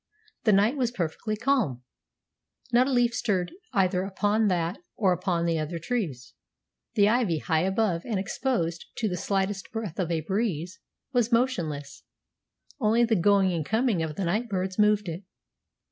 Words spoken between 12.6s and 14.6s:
only the going and coming of the night